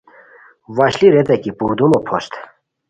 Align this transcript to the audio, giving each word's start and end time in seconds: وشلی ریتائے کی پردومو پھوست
وشلی 0.77 1.07
ریتائے 1.13 1.37
کی 1.43 1.51
پردومو 1.57 1.99
پھوست 2.07 2.31